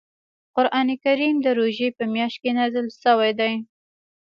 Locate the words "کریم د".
1.03-1.47